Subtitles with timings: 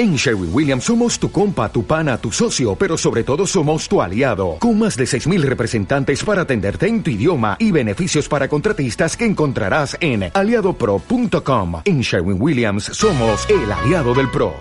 [0.00, 4.00] En Sherwin Williams somos tu compa, tu pana, tu socio, pero sobre todo somos tu
[4.00, 9.14] aliado, con más de 6.000 representantes para atenderte en tu idioma y beneficios para contratistas
[9.14, 11.82] que encontrarás en aliadopro.com.
[11.84, 14.54] En Sherwin Williams somos el aliado del PRO.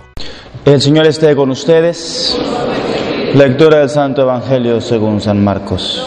[0.65, 2.37] El Señor esté con ustedes.
[3.33, 6.05] Lectura del Santo Evangelio según San Marcos.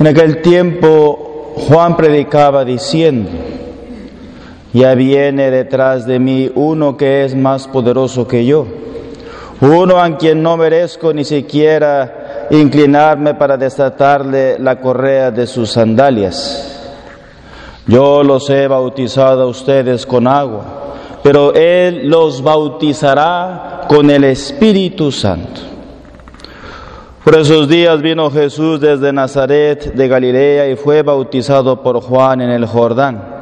[0.00, 3.30] En aquel tiempo Juan predicaba diciendo,
[4.78, 8.64] ya viene detrás de mí uno que es más poderoso que yo,
[9.60, 16.74] uno a quien no merezco ni siquiera inclinarme para desatarle la correa de sus sandalias.
[17.88, 25.10] Yo los he bautizado a ustedes con agua, pero Él los bautizará con el Espíritu
[25.10, 25.60] Santo.
[27.24, 32.50] Por esos días vino Jesús desde Nazaret de Galilea y fue bautizado por Juan en
[32.50, 33.37] el Jordán.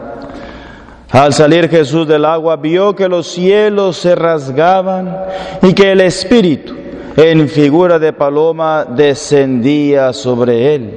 [1.10, 5.16] Al salir Jesús del agua vio que los cielos se rasgaban
[5.62, 6.74] y que el Espíritu
[7.16, 10.90] en figura de paloma descendía sobre él.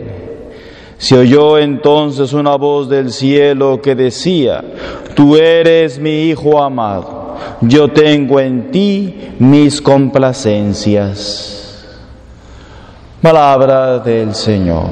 [0.98, 4.64] Se oyó entonces una voz del cielo que decía,
[5.16, 11.56] Tú eres mi Hijo amado, yo tengo en ti mis complacencias.
[13.22, 14.88] Palabra del Señor.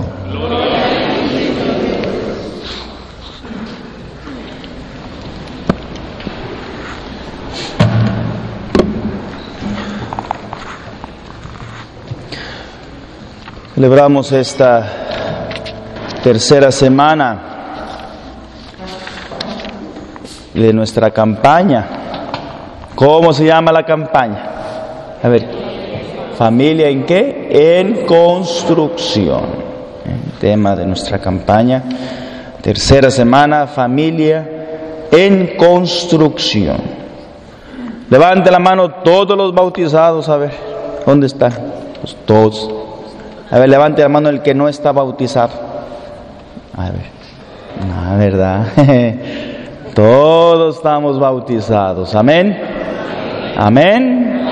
[13.77, 14.89] Celebramos esta
[16.23, 17.39] tercera semana
[20.51, 21.85] de nuestra campaña.
[22.95, 24.49] ¿Cómo se llama la campaña?
[25.21, 25.47] A ver,
[26.39, 27.49] familia en qué?
[27.51, 29.43] En construcción.
[30.05, 31.83] El tema de nuestra campaña.
[32.59, 36.77] Tercera semana, familia en construcción.
[38.09, 40.51] Levante la mano todos los bautizados, a ver,
[41.05, 41.53] ¿dónde están?
[42.01, 42.86] Pues todos.
[43.49, 45.53] A ver, levante la mano el que no está bautizado.
[46.75, 47.17] A ver.
[47.91, 48.67] Ah, verdad.
[49.95, 52.13] Todos estamos bautizados.
[52.13, 52.57] Amén.
[53.55, 54.47] Amén.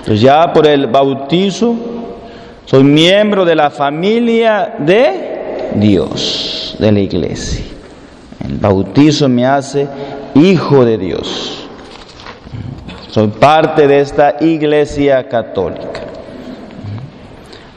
[0.00, 1.74] Entonces ya por el bautizo
[2.66, 7.64] soy miembro de la familia de Dios, de la iglesia.
[8.44, 9.88] El bautizo me hace
[10.34, 11.66] hijo de Dios.
[13.08, 15.99] Soy parte de esta iglesia católica.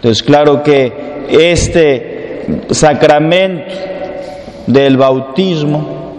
[0.04, 0.92] Entonces, claro que
[1.30, 3.74] este sacramento
[4.68, 6.18] del bautismo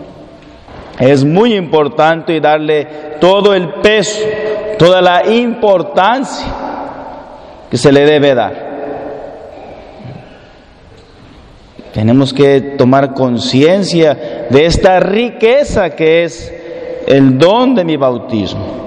[0.99, 2.87] es muy importante y darle
[3.21, 4.21] todo el peso,
[4.79, 6.47] toda la importancia
[7.71, 8.55] que se le debe dar.
[11.93, 16.51] Tenemos que tomar conciencia de esta riqueza que es
[17.07, 18.84] el don de mi bautismo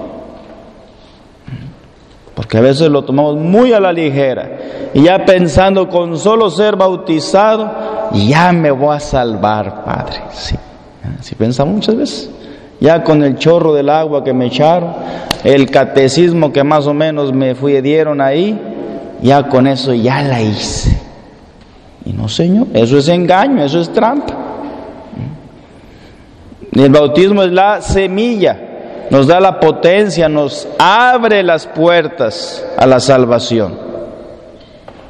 [2.38, 4.48] porque a veces lo tomamos muy a la ligera
[4.94, 7.68] y ya pensando con solo ser bautizado,
[8.12, 10.20] ya me voy a salvar, Padre.
[10.30, 10.54] Sí,
[11.18, 12.30] así pensamos muchas veces.
[12.78, 14.92] Ya con el chorro del agua que me echaron,
[15.42, 18.56] el catecismo que más o menos me fui, dieron ahí,
[19.20, 20.96] ya con eso ya la hice.
[22.04, 24.32] Y no, Señor, eso es engaño, eso es trampa.
[26.70, 28.67] El bautismo es la semilla
[29.10, 33.78] nos da la potencia, nos abre las puertas a la salvación.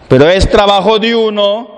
[0.09, 1.69] Pero es trabajo de uno,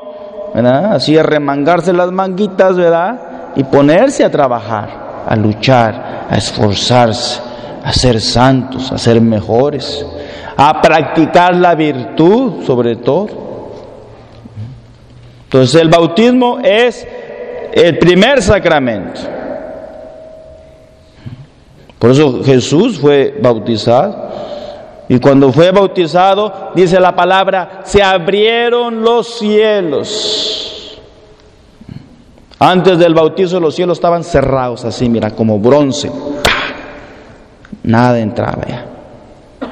[0.55, 0.95] ¿verdad?
[0.95, 3.53] Así es remangarse las manguitas, ¿verdad?
[3.57, 7.41] Y ponerse a trabajar, a luchar, a esforzarse,
[7.85, 10.07] a ser santos, a ser mejores,
[10.57, 13.29] a practicar la virtud sobre todo.
[15.45, 17.07] Entonces el bautismo es
[17.73, 19.21] el primer sacramento.
[22.01, 24.31] Por eso Jesús fue bautizado.
[25.07, 30.99] Y cuando fue bautizado, dice la palabra, se abrieron los cielos.
[32.59, 36.11] Antes del bautizo los cielos estaban cerrados así, mira, como bronce.
[37.83, 38.87] Nada entraba ya.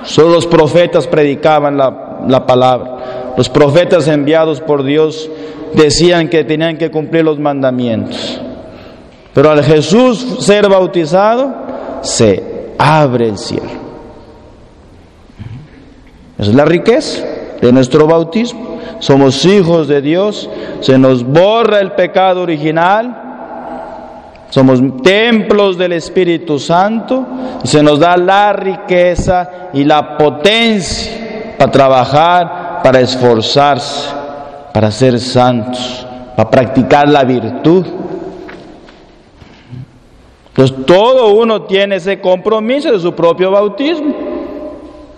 [0.04, 3.32] Solo los profetas predicaban la, la palabra.
[3.38, 5.31] Los profetas enviados por Dios
[5.72, 8.38] decían que tenían que cumplir los mandamientos.
[9.32, 13.88] Pero al Jesús ser bautizado, se abre el cielo.
[16.38, 17.24] Es la riqueza
[17.60, 18.78] de nuestro bautismo.
[19.00, 20.48] Somos hijos de Dios,
[20.80, 23.28] se nos borra el pecado original,
[24.50, 27.26] somos templos del Espíritu Santo
[27.62, 34.10] y se nos da la riqueza y la potencia para trabajar, para esforzarse,
[34.72, 37.84] para ser santos, para practicar la virtud.
[40.58, 44.12] Entonces todo uno tiene ese compromiso de su propio bautismo,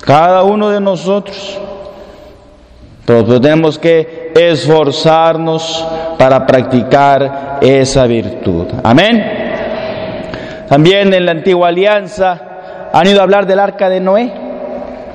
[0.04, 1.58] cada uno de nosotros.
[3.06, 5.82] Pero tenemos que esforzarnos
[6.19, 8.66] para practicar esa virtud.
[8.82, 9.25] Amén.
[10.69, 14.31] También en la antigua alianza han ido a hablar del arca de Noé.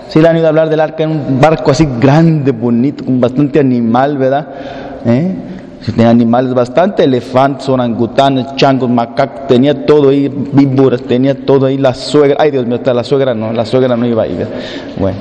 [0.09, 3.21] Sí, le han ido a hablar del arca en un barco así grande, bonito, con
[3.21, 4.47] bastante animal, ¿verdad?
[5.05, 5.35] ¿Eh?
[5.85, 11.93] Tenía animales bastante, elefantes, orangutanes, changos, macacos, tenía todo ahí, víboras, tenía todo ahí, la
[11.93, 14.35] suegra, ay Dios mío, la suegra no, la suegra no iba ahí.
[14.97, 15.19] Bueno,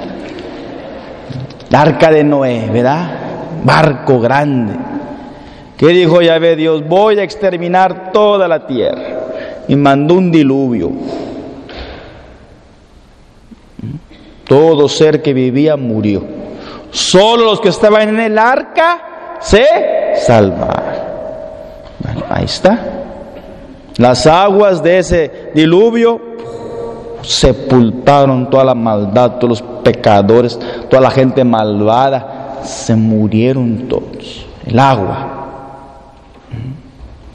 [1.68, 3.10] la arca de Noé, ¿verdad?
[3.62, 4.74] Barco grande.
[5.76, 6.86] ¿Qué dijo Yahvé Dios?
[6.88, 9.02] Voy a exterminar toda la tierra.
[9.68, 10.92] Y mandó un diluvio.
[14.46, 16.24] Todo ser que vivía murió.
[16.90, 19.64] Solo los que estaban en el arca se
[20.24, 21.04] salvar.
[22.28, 22.78] Ahí está.
[23.96, 26.20] Las aguas de ese diluvio
[27.22, 30.58] sepultaron toda la maldad, todos los pecadores,
[30.88, 34.46] toda la gente malvada, se murieron todos.
[34.66, 35.28] El agua,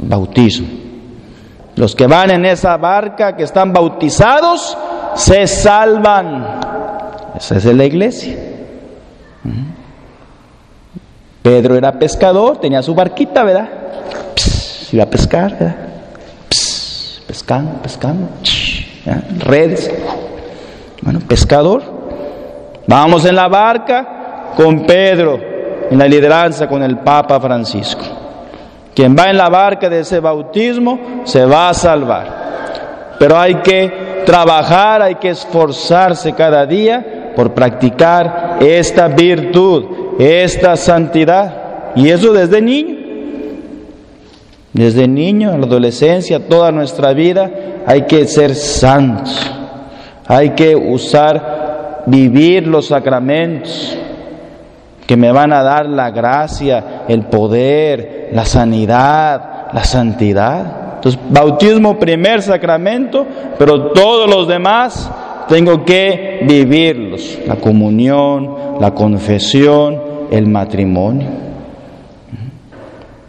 [0.01, 0.67] el bautismo.
[1.75, 4.77] Los que van en esa barca, que están bautizados,
[5.15, 6.59] se salvan.
[7.37, 8.35] Esa es la iglesia.
[11.41, 13.69] Pedro era pescador, tenía su barquita, ¿verdad?
[14.91, 15.75] iba a pescar, ¿verdad?
[17.27, 18.27] pescando, pescando,
[19.39, 19.91] redes.
[21.01, 21.83] Bueno, pescador.
[22.87, 25.39] Vamos en la barca con Pedro,
[25.91, 28.01] en la lideranza con el Papa Francisco.
[28.95, 33.15] Quien va en la barca de ese bautismo se va a salvar.
[33.19, 41.93] Pero hay que trabajar, hay que esforzarse cada día por practicar esta virtud esta santidad.
[41.95, 42.97] Y eso desde niño.
[44.73, 47.49] Desde niño, a la adolescencia, toda nuestra vida,
[47.87, 49.49] hay que ser santos.
[50.27, 53.97] Hay que usar, vivir los sacramentos
[55.07, 60.95] que me van a dar la gracia, el poder, la sanidad, la santidad.
[60.95, 63.25] Entonces, bautismo, primer sacramento,
[63.57, 65.09] pero todos los demás
[65.47, 67.39] tengo que vivirlos.
[67.47, 71.27] La comunión, la confesión, el matrimonio.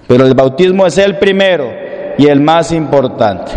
[0.06, 1.70] Pero el bautismo es el primero
[2.18, 3.52] y el más importante.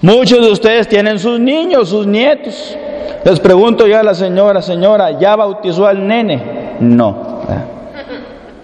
[0.00, 2.76] Muchos de ustedes tienen sus niños, sus nietos.
[3.24, 6.74] Les pregunto yo a la señora, señora, ¿ya bautizó al nene?
[6.80, 7.40] No,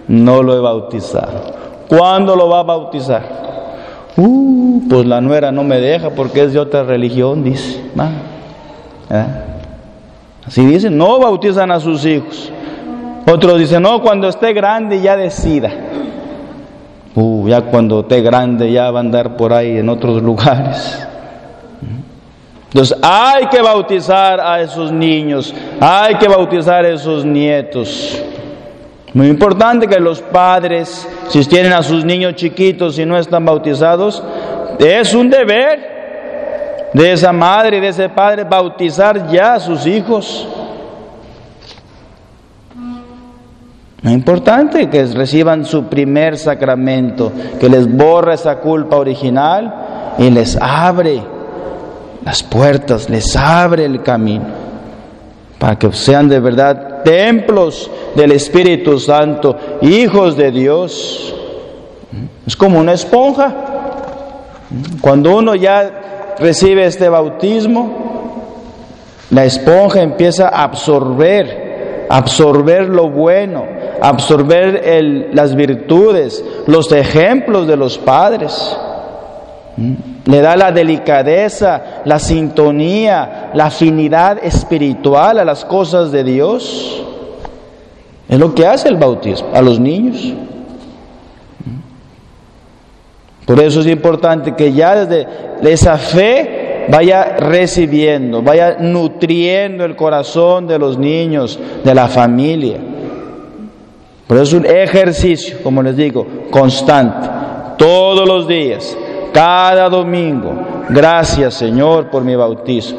[0.07, 1.61] no lo he bautizado.
[1.87, 3.23] ¿Cuándo lo va a bautizar?
[4.17, 7.81] Uh, pues la nuera no me deja porque es de otra religión, dice.
[10.45, 12.51] Así dicen, no bautizan a sus hijos.
[13.27, 15.69] Otros dicen, no, cuando esté grande ya decida.
[17.13, 21.07] Uh, ya cuando esté grande ya va a andar por ahí en otros lugares.
[22.73, 28.23] Entonces hay que bautizar a esos niños, hay que bautizar a esos nietos.
[29.13, 34.23] Muy importante que los padres, si tienen a sus niños chiquitos y no están bautizados,
[34.79, 40.47] es un deber de esa madre y de ese padre bautizar ya a sus hijos.
[44.03, 50.57] Es importante que reciban su primer sacramento, que les borra esa culpa original y les
[50.59, 51.21] abre
[52.25, 54.45] las puertas, les abre el camino,
[55.59, 61.35] para que sean de verdad templos del Espíritu Santo, hijos de Dios.
[62.45, 63.53] Es como una esponja.
[64.99, 68.01] Cuando uno ya recibe este bautismo,
[69.29, 77.97] la esponja empieza a absorber, absorber lo bueno, absorber las virtudes, los ejemplos de los
[77.99, 78.75] padres.
[80.25, 87.03] Le da la delicadeza, la sintonía, la afinidad espiritual a las cosas de Dios.
[88.27, 90.33] Es lo que hace el bautismo a los niños.
[93.45, 95.27] Por eso es importante que ya desde
[95.61, 102.90] esa fe vaya recibiendo, vaya nutriendo el corazón de los niños, de la familia.
[104.31, 107.27] Pero es un ejercicio, como les digo, constante,
[107.77, 108.97] todos los días,
[109.33, 110.85] cada domingo.
[110.87, 112.97] Gracias Señor por mi bautismo.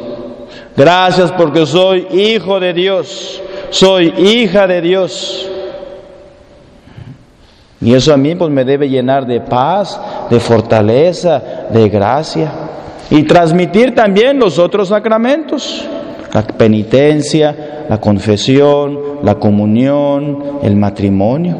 [0.77, 5.49] Gracias porque soy hijo de Dios, soy hija de Dios.
[7.81, 9.99] Y eso a mí pues me debe llenar de paz,
[10.29, 12.51] de fortaleza, de gracia.
[13.09, 15.83] Y transmitir también los otros sacramentos,
[16.31, 21.57] la penitencia, la confesión, la comunión, el matrimonio.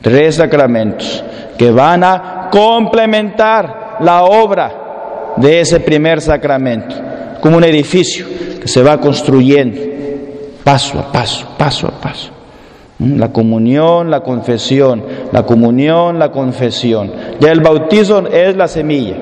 [0.00, 1.22] Tres sacramentos
[1.58, 6.94] que van a complementar la obra de ese primer sacramento,
[7.40, 8.26] como un edificio
[8.60, 9.80] que se va construyendo
[10.64, 12.30] paso a paso, paso a paso.
[12.98, 13.18] ¿Mm?
[13.18, 15.02] La comunión, la confesión,
[15.32, 17.12] la comunión, la confesión.
[17.40, 19.16] Ya el bautizo es la semilla,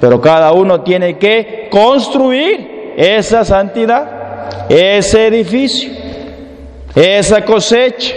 [0.00, 5.90] pero cada uno tiene que construir esa santidad, ese edificio,
[6.94, 8.14] esa cosecha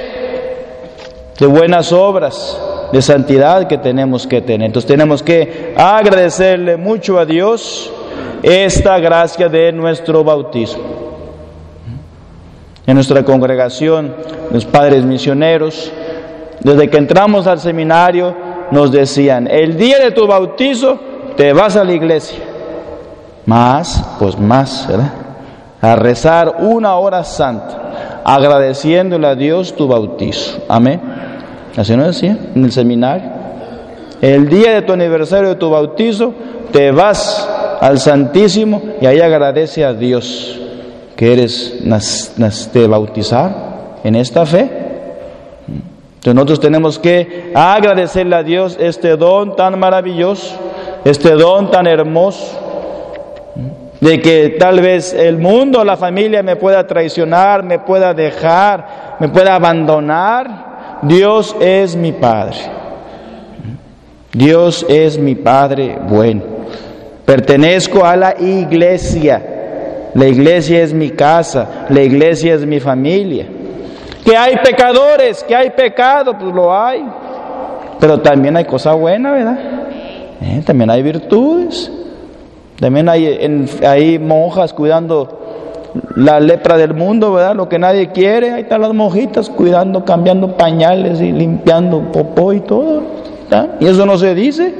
[1.39, 2.59] de buenas obras,
[2.91, 4.67] de santidad que tenemos que tener.
[4.67, 7.91] Entonces tenemos que agradecerle mucho a Dios
[8.41, 10.83] esta gracia de nuestro bautismo.
[12.85, 14.13] En nuestra congregación,
[14.51, 15.91] los padres misioneros,
[16.59, 18.35] desde que entramos al seminario,
[18.71, 20.99] nos decían, el día de tu bautizo
[21.37, 22.39] te vas a la iglesia.
[23.45, 24.87] Más, pues más.
[25.81, 27.82] A rezar una hora santa,
[28.23, 30.63] agradeciéndole a Dios tu bautizo.
[30.67, 31.01] Amén.
[31.75, 33.29] Así nos decía en el seminario.
[34.21, 36.33] El día de tu aniversario de tu bautizo,
[36.71, 37.47] te vas
[37.81, 40.59] al Santísimo y ahí agradece a Dios
[41.15, 41.83] que eres
[42.73, 44.61] de bautizar en esta fe.
[46.15, 50.55] Entonces nosotros tenemos que agradecerle a Dios este don tan maravilloso,
[51.03, 52.62] este don tan hermoso,
[54.03, 59.29] de que tal vez el mundo, la familia me pueda traicionar, me pueda dejar, me
[59.29, 62.57] pueda abandonar, Dios es mi Padre.
[64.33, 66.41] Dios es mi Padre bueno.
[67.23, 70.11] Pertenezco a la iglesia.
[70.15, 71.85] La iglesia es mi casa.
[71.87, 73.45] La iglesia es mi familia.
[74.25, 77.05] Que hay pecadores, que hay pecado, pues lo hay.
[78.01, 79.59] Pero también hay cosas buenas, ¿verdad?
[80.41, 81.89] Eh, también hay virtudes.
[82.79, 85.39] También hay, hay monjas cuidando
[86.15, 87.55] la lepra del mundo, ¿verdad?
[87.55, 92.61] Lo que nadie quiere, ahí están las monjitas cuidando, cambiando pañales y limpiando popó y
[92.61, 93.03] todo.
[93.79, 94.73] Y eso no se dice.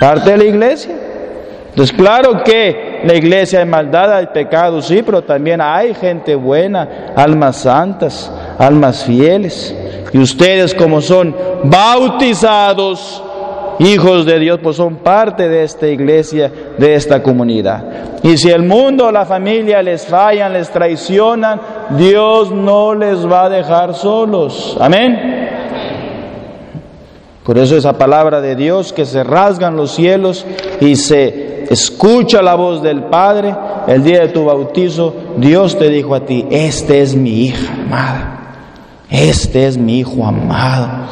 [0.00, 0.94] Parte de la iglesia.
[1.70, 7.12] Entonces, claro que la iglesia hay maldad, hay pecado, sí, pero también hay gente buena,
[7.14, 9.74] almas santas, almas fieles.
[10.12, 11.34] Y ustedes como son
[11.64, 13.22] bautizados,
[13.78, 17.84] hijos de Dios, pues son parte de esta iglesia, de esta comunidad.
[18.22, 21.60] Y si el mundo o la familia les fallan, les traicionan,
[21.96, 24.76] Dios no les va a dejar solos.
[24.80, 25.38] Amén.
[27.44, 30.44] Por eso esa palabra de Dios que se rasgan los cielos
[30.80, 33.54] y se escucha la voz del Padre,
[33.86, 38.54] el día de tu bautizo, Dios te dijo a ti, este es mi hija amada,
[39.08, 41.06] este es mi hijo amado.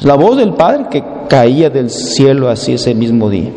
[0.00, 3.52] La voz del Padre que caía del cielo así ese mismo día.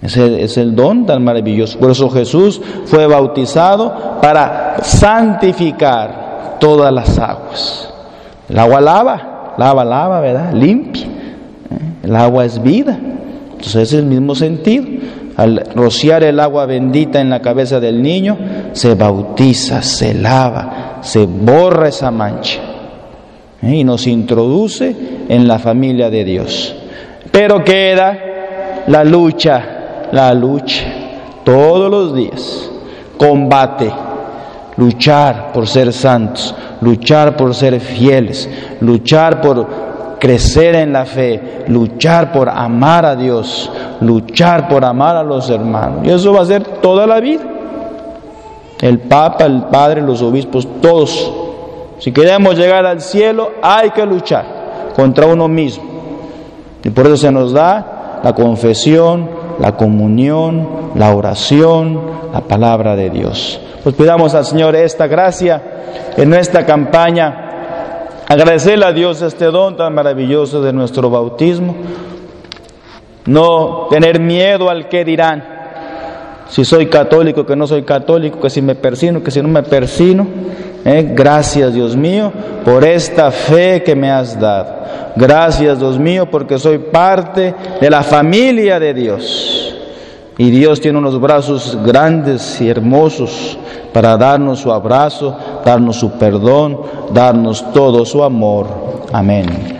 [0.00, 1.78] Ese es el don tan maravilloso.
[1.78, 7.92] Por eso Jesús fue bautizado para santificar todas las aguas.
[8.48, 10.54] El agua lava, lava, lava, ¿verdad?
[10.54, 11.04] Limpia.
[11.04, 12.04] ¿eh?
[12.04, 12.98] El agua es vida.
[12.98, 14.86] Entonces es el mismo sentido.
[15.36, 18.38] Al rociar el agua bendita en la cabeza del niño,
[18.72, 22.69] se bautiza, se lava, se borra esa mancha.
[23.62, 23.76] ¿Eh?
[23.76, 24.94] y nos introduce
[25.28, 26.74] en la familia de Dios.
[27.30, 30.84] Pero queda la lucha, la lucha,
[31.44, 32.70] todos los días,
[33.16, 33.90] combate,
[34.76, 38.48] luchar por ser santos, luchar por ser fieles,
[38.80, 39.66] luchar por
[40.18, 46.06] crecer en la fe, luchar por amar a Dios, luchar por amar a los hermanos.
[46.06, 47.42] Y eso va a ser toda la vida.
[48.80, 51.32] El Papa, el Padre, los obispos, todos
[52.00, 55.84] si queremos llegar al cielo, hay que luchar contra uno mismo.
[56.82, 59.28] Y por eso se nos da la confesión,
[59.58, 62.00] la comunión, la oración,
[62.32, 63.60] la palabra de Dios.
[63.82, 65.62] Pues pidamos al Señor esta gracia
[66.16, 67.46] en nuestra campaña.
[68.28, 71.74] Agradecerle a Dios este don tan maravilloso de nuestro bautismo.
[73.26, 75.44] No tener miedo al que dirán
[76.48, 79.62] si soy católico, que no soy católico, que si me persino, que si no me
[79.62, 80.26] persino.
[80.84, 81.12] ¿Eh?
[81.14, 82.32] Gracias Dios mío
[82.64, 84.80] por esta fe que me has dado.
[85.16, 89.74] Gracias Dios mío porque soy parte de la familia de Dios.
[90.38, 93.58] Y Dios tiene unos brazos grandes y hermosos
[93.92, 96.80] para darnos su abrazo, darnos su perdón,
[97.12, 98.66] darnos todo su amor.
[99.12, 99.79] Amén.